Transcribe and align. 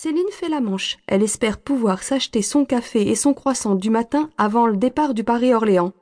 Céline 0.00 0.30
fait 0.30 0.48
la 0.48 0.60
manche. 0.60 0.96
Elle 1.08 1.24
espère 1.24 1.60
pouvoir 1.60 2.04
s'acheter 2.04 2.40
son 2.40 2.64
café 2.64 3.08
et 3.08 3.16
son 3.16 3.34
croissant 3.34 3.74
du 3.74 3.90
matin 3.90 4.30
avant 4.38 4.68
le 4.68 4.76
départ 4.76 5.12
du 5.12 5.24
Paris-Orléans. 5.24 5.92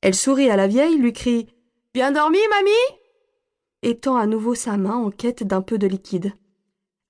Elle 0.00 0.14
sourit 0.14 0.48
à 0.48 0.54
la 0.54 0.68
vieille, 0.68 0.96
lui 0.96 1.12
crie 1.12 1.48
Bien 1.92 2.12
dormi, 2.12 2.38
mamie 2.50 3.00
et 3.82 3.98
tend 3.98 4.14
à 4.14 4.26
nouveau 4.26 4.54
sa 4.54 4.76
main 4.76 4.94
en 4.94 5.10
quête 5.10 5.42
d'un 5.42 5.60
peu 5.60 5.76
de 5.76 5.88
liquide. 5.88 6.34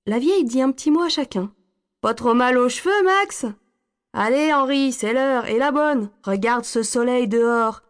La 0.07 0.19
vieille 0.19 0.45
dit 0.45 0.63
un 0.63 0.73
petit 0.73 0.91
mot 0.91 1.03
à 1.03 1.11
chacun. 1.11 1.53
Pas 2.01 2.15
trop 2.15 2.33
mal 2.33 2.57
aux 2.57 2.71
cheveux, 2.71 3.05
Max 3.05 3.45
Allez, 4.15 4.55
Henri, 4.55 4.91
c'est 4.91 5.13
l'heure, 5.13 5.45
et 5.49 5.59
la 5.59 5.71
bonne. 5.71 6.09
Regarde 6.23 6.65
ce 6.65 6.83
soleil 6.83 7.29
dehors. 7.29 7.83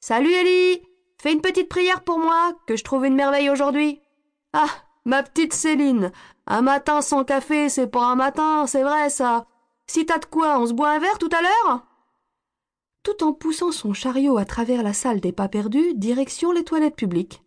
Salut, 0.00 0.32
Ellie 0.32 0.82
Fais 1.18 1.32
une 1.32 1.40
petite 1.40 1.68
prière 1.68 2.02
pour 2.02 2.18
moi, 2.18 2.58
que 2.66 2.76
je 2.76 2.82
trouve 2.82 3.06
une 3.06 3.14
merveille 3.14 3.48
aujourd'hui. 3.48 4.00
Ah, 4.52 4.66
ma 5.04 5.22
petite 5.22 5.52
Céline, 5.52 6.12
un 6.46 6.62
matin 6.62 7.00
sans 7.00 7.24
café, 7.24 7.68
c'est 7.68 7.86
pas 7.86 8.04
un 8.04 8.16
matin, 8.16 8.66
c'est 8.66 8.82
vrai 8.82 9.10
ça. 9.10 9.46
Si 9.86 10.06
t'as 10.06 10.18
de 10.18 10.24
quoi, 10.24 10.58
on 10.58 10.66
se 10.66 10.72
boit 10.72 10.90
un 10.90 10.98
verre 10.98 11.18
tout 11.18 11.30
à 11.32 11.42
l'heure? 11.42 11.86
Tout 13.02 13.24
en 13.24 13.32
poussant 13.32 13.72
son 13.72 13.92
chariot 13.92 14.38
à 14.38 14.44
travers 14.44 14.82
la 14.82 14.92
salle 14.92 15.20
des 15.20 15.32
pas 15.32 15.48
perdus, 15.48 15.94
direction 15.94 16.52
les 16.52 16.64
toilettes 16.64 16.96
publiques. 16.96 17.42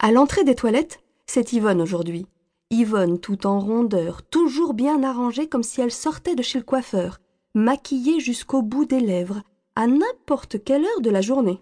À 0.00 0.10
l'entrée 0.12 0.44
des 0.44 0.54
toilettes, 0.54 1.00
c'est 1.26 1.52
Yvonne 1.52 1.80
aujourd'hui. 1.80 2.26
Yvonne 2.70 3.20
tout 3.20 3.46
en 3.46 3.60
rondeur, 3.60 4.22
toujours 4.22 4.74
bien 4.74 5.02
arrangée 5.02 5.48
comme 5.48 5.62
si 5.62 5.80
elle 5.80 5.92
sortait 5.92 6.34
de 6.34 6.42
chez 6.42 6.58
le 6.58 6.64
coiffeur, 6.64 7.18
maquillée 7.54 8.20
jusqu'au 8.20 8.62
bout 8.62 8.84
des 8.84 9.00
lèvres, 9.00 9.42
à 9.76 9.86
n'importe 9.86 10.62
quelle 10.64 10.84
heure 10.84 11.00
de 11.00 11.10
la 11.10 11.20
journée. 11.20 11.60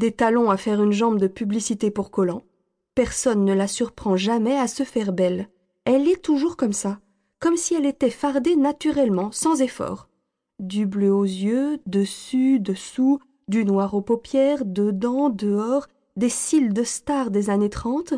Des 0.00 0.12
talons 0.12 0.48
à 0.48 0.56
faire 0.56 0.82
une 0.82 0.92
jambe 0.92 1.18
de 1.18 1.26
publicité 1.26 1.90
pour 1.90 2.10
collant. 2.10 2.42
Personne 2.94 3.44
ne 3.44 3.52
la 3.52 3.68
surprend 3.68 4.16
jamais 4.16 4.56
à 4.56 4.66
se 4.66 4.82
faire 4.82 5.12
belle. 5.12 5.50
Elle 5.84 6.08
est 6.08 6.22
toujours 6.22 6.56
comme 6.56 6.72
ça, 6.72 7.00
comme 7.38 7.58
si 7.58 7.74
elle 7.74 7.84
était 7.84 8.08
fardée 8.08 8.56
naturellement, 8.56 9.30
sans 9.30 9.60
effort. 9.60 10.08
Du 10.58 10.86
bleu 10.86 11.12
aux 11.12 11.24
yeux, 11.24 11.80
dessus, 11.84 12.60
dessous, 12.60 13.18
du 13.46 13.66
noir 13.66 13.92
aux 13.92 14.00
paupières, 14.00 14.64
dedans, 14.64 15.28
dehors, 15.28 15.86
des 16.16 16.30
cils 16.30 16.72
de 16.72 16.82
star 16.82 17.30
des 17.30 17.50
années 17.50 17.68
trente, 17.68 18.14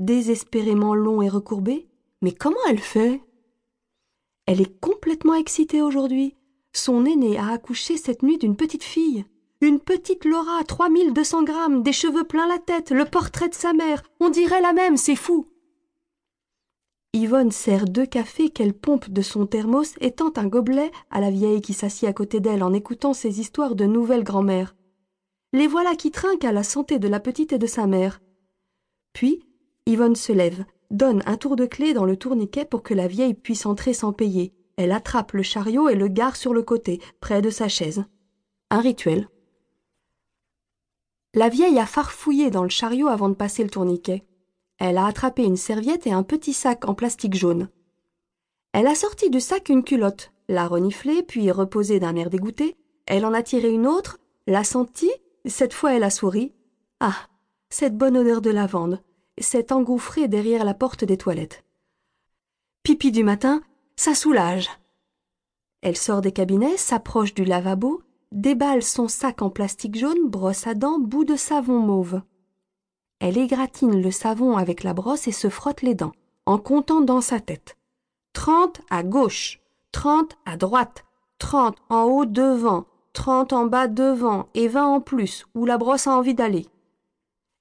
désespérément 0.00 0.96
longs 0.96 1.22
et 1.22 1.28
recourbés. 1.28 1.86
Mais 2.20 2.32
comment 2.32 2.56
elle 2.68 2.80
fait? 2.80 3.22
Elle 4.46 4.60
est 4.60 4.80
complètement 4.80 5.34
excitée 5.34 5.82
aujourd'hui. 5.82 6.34
Son 6.72 7.06
aîné 7.06 7.38
a 7.38 7.46
accouché 7.50 7.96
cette 7.96 8.24
nuit 8.24 8.38
d'une 8.38 8.56
petite 8.56 8.82
fille. 8.82 9.24
Une 9.64 9.78
petite 9.78 10.24
Laura, 10.24 10.64
trois 10.64 10.88
mille 10.88 11.12
deux 11.12 11.22
cents 11.22 11.44
grammes, 11.44 11.84
des 11.84 11.92
cheveux 11.92 12.24
plein 12.24 12.48
la 12.48 12.58
tête, 12.58 12.90
le 12.90 13.04
portrait 13.04 13.48
de 13.48 13.54
sa 13.54 13.72
mère. 13.72 14.02
On 14.18 14.28
dirait 14.28 14.60
la 14.60 14.72
même, 14.72 14.96
c'est 14.96 15.14
fou. 15.14 15.46
Yvonne 17.12 17.52
sert 17.52 17.84
deux 17.84 18.04
cafés 18.04 18.50
qu'elle 18.50 18.74
pompe 18.74 19.08
de 19.08 19.22
son 19.22 19.46
thermos 19.46 19.94
et 20.00 20.10
tend 20.10 20.32
un 20.34 20.48
gobelet 20.48 20.90
à 21.12 21.20
la 21.20 21.30
vieille 21.30 21.60
qui 21.60 21.74
s'assit 21.74 22.08
à 22.08 22.12
côté 22.12 22.40
d'elle 22.40 22.64
en 22.64 22.72
écoutant 22.72 23.12
ses 23.12 23.38
histoires 23.38 23.76
de 23.76 23.84
nouvelle 23.84 24.24
grand-mère. 24.24 24.74
Les 25.52 25.68
voilà 25.68 25.94
qui 25.94 26.10
trinquent 26.10 26.44
à 26.44 26.50
la 26.50 26.64
santé 26.64 26.98
de 26.98 27.06
la 27.06 27.20
petite 27.20 27.52
et 27.52 27.58
de 27.58 27.66
sa 27.68 27.86
mère. 27.86 28.20
Puis, 29.12 29.44
Yvonne 29.86 30.16
se 30.16 30.32
lève, 30.32 30.64
donne 30.90 31.22
un 31.24 31.36
tour 31.36 31.54
de 31.54 31.66
clé 31.66 31.94
dans 31.94 32.04
le 32.04 32.16
tourniquet 32.16 32.64
pour 32.64 32.82
que 32.82 32.94
la 32.94 33.06
vieille 33.06 33.34
puisse 33.34 33.64
entrer 33.64 33.94
sans 33.94 34.12
payer. 34.12 34.54
Elle 34.76 34.90
attrape 34.90 35.34
le 35.34 35.44
chariot 35.44 35.88
et 35.88 35.94
le 35.94 36.08
gare 36.08 36.34
sur 36.34 36.52
le 36.52 36.64
côté, 36.64 37.00
près 37.20 37.42
de 37.42 37.50
sa 37.50 37.68
chaise. 37.68 38.04
Un 38.68 38.80
rituel. 38.80 39.28
La 41.34 41.48
vieille 41.48 41.78
a 41.78 41.86
farfouillé 41.86 42.50
dans 42.50 42.62
le 42.62 42.68
chariot 42.68 43.08
avant 43.08 43.28
de 43.28 43.34
passer 43.34 43.62
le 43.62 43.70
tourniquet. 43.70 44.26
Elle 44.78 44.98
a 44.98 45.06
attrapé 45.06 45.44
une 45.44 45.56
serviette 45.56 46.06
et 46.06 46.12
un 46.12 46.22
petit 46.22 46.52
sac 46.52 46.86
en 46.88 46.94
plastique 46.94 47.34
jaune. 47.34 47.68
Elle 48.72 48.86
a 48.86 48.94
sorti 48.94 49.30
du 49.30 49.40
sac 49.40 49.68
une 49.68 49.84
culotte, 49.84 50.32
l'a 50.48 50.66
reniflée, 50.66 51.22
puis 51.22 51.50
reposée 51.50 52.00
d'un 52.00 52.16
air 52.16 52.30
dégoûté. 52.30 52.76
Elle 53.06 53.24
en 53.24 53.32
a 53.32 53.42
tiré 53.42 53.70
une 53.70 53.86
autre, 53.86 54.18
l'a 54.46 54.64
sentie, 54.64 55.12
cette 55.46 55.72
fois 55.72 55.94
elle 55.94 56.04
a 56.04 56.10
souri. 56.10 56.52
Ah. 57.00 57.16
Cette 57.70 57.96
bonne 57.96 58.18
odeur 58.18 58.42
de 58.42 58.50
lavande, 58.50 59.00
s'est 59.38 59.72
engouffrée 59.72 60.28
derrière 60.28 60.64
la 60.64 60.74
porte 60.74 61.04
des 61.04 61.16
toilettes. 61.16 61.64
Pipi 62.82 63.10
du 63.10 63.24
matin, 63.24 63.62
ça 63.96 64.14
soulage. 64.14 64.68
Elle 65.80 65.96
sort 65.96 66.20
des 66.20 66.32
cabinets, 66.32 66.76
s'approche 66.76 67.32
du 67.32 67.44
lavabo, 67.44 68.02
déballe 68.32 68.82
son 68.82 69.08
sac 69.08 69.42
en 69.42 69.50
plastique 69.50 69.96
jaune, 69.96 70.28
brosse 70.28 70.66
à 70.66 70.74
dents, 70.74 70.98
bout 70.98 71.24
de 71.24 71.36
savon 71.36 71.78
mauve. 71.78 72.22
Elle 73.20 73.38
égratine 73.38 74.02
le 74.02 74.10
savon 74.10 74.56
avec 74.56 74.82
la 74.82 74.94
brosse 74.94 75.28
et 75.28 75.32
se 75.32 75.48
frotte 75.48 75.82
les 75.82 75.94
dents, 75.94 76.12
en 76.46 76.58
comptant 76.58 77.00
dans 77.00 77.20
sa 77.20 77.38
tête. 77.38 77.76
Trente 78.32 78.80
à 78.90 79.02
gauche, 79.02 79.60
trente 79.92 80.36
à 80.44 80.56
droite, 80.56 81.04
trente 81.38 81.76
en 81.88 82.04
haut 82.04 82.24
devant, 82.24 82.86
trente 83.12 83.52
en 83.52 83.66
bas 83.66 83.86
devant 83.86 84.48
et 84.54 84.68
vingt 84.68 84.86
en 84.86 85.00
plus, 85.00 85.46
où 85.54 85.66
la 85.66 85.78
brosse 85.78 86.06
a 86.06 86.16
envie 86.16 86.34
d'aller. 86.34 86.66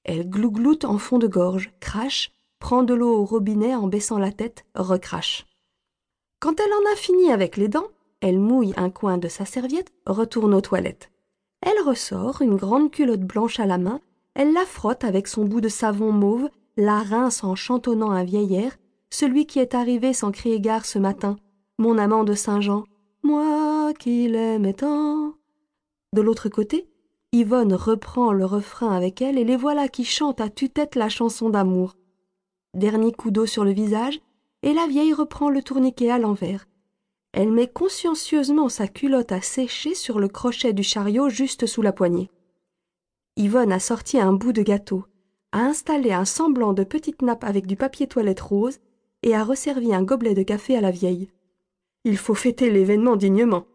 Elle 0.04 0.28
glougloute 0.28 0.86
en 0.86 0.98
fond 0.98 1.20
de 1.20 1.28
gorge, 1.28 1.72
crache, 1.80 2.32
prend 2.60 2.84
de 2.84 2.94
l'eau 2.94 3.18
au 3.18 3.26
robinet 3.26 3.76
en 3.76 3.88
baissant 3.88 4.18
la 4.18 4.32
tête, 4.32 4.66
recrache. 4.74 5.46
Quand 6.40 6.60
elle 6.60 6.74
en 6.74 6.94
a 6.94 6.96
fini 6.96 7.32
avec 7.32 7.58
les 7.58 7.68
dents, 7.68 7.90
elle 8.22 8.40
mouille 8.40 8.74
un 8.78 8.90
coin 8.90 9.18
de 9.18 9.28
sa 9.28 9.46
serviette, 9.46 9.92
retourne 10.06 10.54
aux 10.54 10.62
toilettes. 10.62 11.12
Elle 11.62 11.86
ressort, 11.86 12.42
une 12.42 12.56
grande 12.56 12.92
culotte 12.92 13.22
blanche 13.22 13.60
à 13.60 13.66
la 13.66 13.78
main, 13.78 14.00
elle 14.34 14.54
la 14.54 14.66
frotte 14.66 15.04
avec 15.04 15.28
son 15.28 15.46
bout 15.46 15.62
de 15.62 15.70
savon 15.70 16.12
mauve, 16.12 16.50
la 16.78 17.00
rince 17.00 17.44
en 17.44 17.56
chantonnant 17.56 18.12
un 18.12 18.24
vieil 18.24 18.56
air, 18.56 18.78
celui 19.10 19.46
qui 19.46 19.60
est 19.60 19.76
arrivé 19.76 20.14
sans 20.14 20.32
crier 20.32 20.62
gare 20.62 20.86
ce 20.86 21.00
matin, 21.00 21.36
mon 21.78 21.98
amant 21.98 22.24
de 22.24 22.34
Saint-Jean. 22.34 22.86
Moi 23.24 23.94
qui 24.00 24.28
l'aimais 24.28 24.74
tant. 24.74 25.34
De 26.14 26.22
l'autre 26.22 26.50
côté, 26.50 26.88
Yvonne 27.34 27.74
reprend 27.74 28.32
le 28.34 28.46
refrain 28.46 28.96
avec 28.96 29.22
elle 29.22 29.38
et 29.38 29.44
les 29.44 29.56
voilà 29.56 29.88
qui 29.88 30.06
chantent 30.06 30.42
à 30.42 30.50
tue-tête 30.50 30.96
la 30.96 31.10
chanson 31.10 31.50
d'amour. 31.50 31.96
Dernier 32.74 33.12
coup 33.12 33.32
d'eau 33.32 33.46
sur 33.46 33.64
le 33.64 33.72
visage, 33.72 34.20
et 34.64 34.74
la 34.74 34.88
vieille 34.88 35.14
reprend 35.14 35.50
le 35.50 35.62
tourniquet 35.62 36.10
à 36.10 36.20
l'envers. 36.20 36.68
Elle 37.34 37.52
met 37.52 37.68
consciencieusement 37.68 38.68
sa 38.68 38.88
culotte 38.88 39.32
à 39.32 39.42
sécher 39.42 39.96
sur 39.96 40.20
le 40.20 40.28
crochet 40.28 40.74
du 40.74 40.84
chariot 40.84 41.30
juste 41.30 41.66
sous 41.66 41.82
la 41.82 41.94
poignée. 41.94 42.30
Yvonne 43.38 43.72
a 43.72 43.80
sorti 43.80 44.20
un 44.20 44.34
bout 44.34 44.52
de 44.52 44.62
gâteau, 44.62 45.06
a 45.54 45.60
installé 45.60 46.12
un 46.12 46.26
semblant 46.26 46.74
de 46.74 46.84
petite 46.84 47.22
nappe 47.22 47.44
avec 47.44 47.68
du 47.68 47.76
papier 47.76 48.08
toilette 48.08 48.42
rose 48.42 48.80
et 49.24 49.36
a 49.36 49.44
resservi 49.44 49.94
un 49.94 50.04
gobelet 50.04 50.34
de 50.34 50.44
café 50.44 50.76
à 50.76 50.82
la 50.82 50.92
vieille. 50.92 51.30
Il 52.04 52.18
faut 52.18 52.36
fêter 52.36 52.70
l'événement 52.70 53.16
dignement 53.16 53.66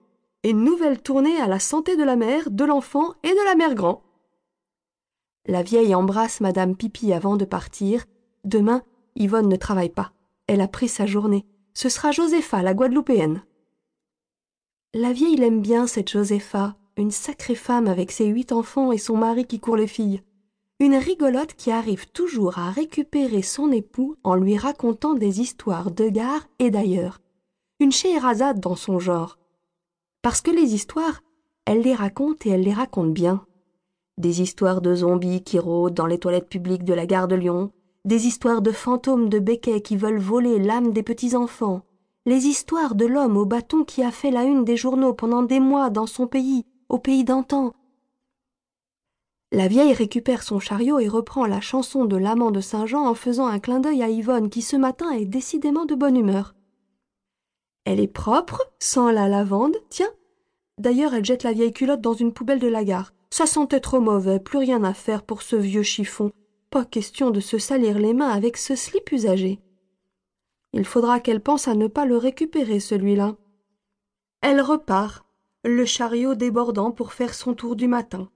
et 0.42 0.52
nouvelle 0.52 1.00
tournée 1.00 1.40
à 1.40 1.46
la 1.46 1.58
santé 1.58 1.96
de 1.96 2.04
la 2.04 2.16
mère, 2.16 2.50
de 2.50 2.64
l'enfant 2.64 3.14
et 3.22 3.30
de 3.30 3.44
la 3.44 3.54
mère 3.54 3.74
grand. 3.74 4.02
La 5.46 5.62
vieille 5.62 5.94
embrasse 5.94 6.40
Madame 6.40 6.76
Pipi 6.76 7.12
avant 7.12 7.36
de 7.36 7.44
partir. 7.44 8.04
Demain, 8.44 8.82
Yvonne 9.14 9.48
ne 9.48 9.56
travaille 9.56 9.90
pas. 9.90 10.12
Elle 10.46 10.60
a 10.60 10.68
pris 10.68 10.88
sa 10.88 11.06
journée. 11.06 11.46
Ce 11.76 11.90
sera 11.90 12.10
Josépha, 12.10 12.62
la 12.62 12.72
Guadeloupéenne. 12.72 13.42
La 14.94 15.12
vieille 15.12 15.36
l'aime 15.36 15.60
bien, 15.60 15.86
cette 15.86 16.08
Josépha, 16.08 16.74
une 16.96 17.10
sacrée 17.10 17.54
femme 17.54 17.86
avec 17.86 18.12
ses 18.12 18.24
huit 18.24 18.50
enfants 18.50 18.92
et 18.92 18.96
son 18.96 19.18
mari 19.18 19.44
qui 19.44 19.60
court 19.60 19.76
les 19.76 19.86
filles. 19.86 20.22
Une 20.80 20.94
rigolote 20.94 21.52
qui 21.52 21.70
arrive 21.70 22.10
toujours 22.12 22.58
à 22.58 22.70
récupérer 22.70 23.42
son 23.42 23.70
époux 23.72 24.16
en 24.24 24.36
lui 24.36 24.56
racontant 24.56 25.12
des 25.12 25.42
histoires 25.42 25.90
de 25.90 26.08
gare 26.08 26.48
et 26.58 26.70
d'ailleurs. 26.70 27.20
Une 27.78 27.92
Scheherazade 27.92 28.58
dans 28.58 28.76
son 28.76 28.98
genre. 28.98 29.38
Parce 30.22 30.40
que 30.40 30.50
les 30.50 30.74
histoires, 30.74 31.20
elle 31.66 31.82
les 31.82 31.94
raconte 31.94 32.46
et 32.46 32.48
elle 32.48 32.62
les 32.62 32.72
raconte 32.72 33.12
bien. 33.12 33.44
Des 34.16 34.40
histoires 34.40 34.80
de 34.80 34.94
zombies 34.94 35.42
qui 35.42 35.58
rôdent 35.58 35.92
dans 35.92 36.06
les 36.06 36.18
toilettes 36.18 36.48
publiques 36.48 36.84
de 36.84 36.94
la 36.94 37.04
gare 37.04 37.28
de 37.28 37.34
Lyon, 37.34 37.70
des 38.06 38.26
histoires 38.26 38.62
de 38.62 38.70
fantômes 38.70 39.28
de 39.28 39.40
béquets 39.40 39.82
qui 39.82 39.96
veulent 39.96 40.20
voler 40.20 40.60
l'âme 40.60 40.92
des 40.92 41.02
petits-enfants, 41.02 41.82
les 42.24 42.46
histoires 42.46 42.94
de 42.94 43.04
l'homme 43.04 43.36
au 43.36 43.44
bâton 43.44 43.84
qui 43.84 44.02
a 44.02 44.12
fait 44.12 44.30
la 44.30 44.44
une 44.44 44.64
des 44.64 44.76
journaux 44.76 45.12
pendant 45.12 45.42
des 45.42 45.58
mois 45.58 45.90
dans 45.90 46.06
son 46.06 46.28
pays, 46.28 46.64
au 46.88 46.98
pays 46.98 47.24
d'antan. 47.24 47.74
La 49.50 49.66
vieille 49.66 49.92
récupère 49.92 50.44
son 50.44 50.60
chariot 50.60 51.00
et 51.00 51.08
reprend 51.08 51.46
la 51.46 51.60
chanson 51.60 52.04
de 52.04 52.16
l'amant 52.16 52.52
de 52.52 52.60
Saint-Jean 52.60 53.06
en 53.06 53.14
faisant 53.14 53.46
un 53.46 53.58
clin 53.58 53.80
d'œil 53.80 54.02
à 54.02 54.08
Yvonne 54.08 54.50
qui 54.50 54.62
ce 54.62 54.76
matin 54.76 55.10
est 55.10 55.24
décidément 55.24 55.84
de 55.84 55.94
bonne 55.96 56.16
humeur. 56.16 56.54
Elle 57.84 58.00
est 58.00 58.08
propre, 58.08 58.72
sans 58.78 59.10
la 59.10 59.28
lavande, 59.28 59.76
tiens. 59.88 60.10
D'ailleurs, 60.78 61.14
elle 61.14 61.24
jette 61.24 61.42
la 61.42 61.52
vieille 61.52 61.72
culotte 61.72 62.00
dans 62.00 62.14
une 62.14 62.32
poubelle 62.32 62.58
de 62.58 62.68
la 62.68 62.84
gare. 62.84 63.12
Ça 63.30 63.46
sentait 63.46 63.80
trop 63.80 64.00
mauvais, 64.00 64.38
plus 64.38 64.58
rien 64.58 64.84
à 64.84 64.94
faire 64.94 65.22
pour 65.22 65.42
ce 65.42 65.56
vieux 65.56 65.82
chiffon. 65.82 66.30
Question 66.84 67.30
de 67.30 67.40
se 67.40 67.58
salir 67.58 67.98
les 67.98 68.12
mains 68.12 68.28
avec 68.28 68.56
ce 68.56 68.76
slip 68.76 69.10
usagé. 69.10 69.60
Il 70.72 70.84
faudra 70.84 71.20
qu'elle 71.20 71.40
pense 71.40 71.68
à 71.68 71.74
ne 71.74 71.86
pas 71.86 72.04
le 72.04 72.18
récupérer, 72.18 72.80
celui-là. 72.80 73.36
Elle 74.42 74.60
repart, 74.60 75.24
le 75.64 75.86
chariot 75.86 76.34
débordant 76.34 76.92
pour 76.92 77.14
faire 77.14 77.34
son 77.34 77.54
tour 77.54 77.76
du 77.76 77.88
matin. 77.88 78.30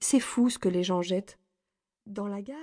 C'est 0.00 0.20
fou 0.20 0.50
ce 0.50 0.58
que 0.58 0.68
les 0.68 0.82
gens 0.82 1.02
jettent. 1.02 1.38
Dans 2.06 2.26
la 2.26 2.42
gare, 2.42 2.58